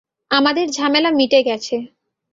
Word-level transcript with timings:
আমাদের 0.31 0.65
ঝামেলা 0.71 1.09
মিটে 1.11 1.39
গেছে। 1.43 1.75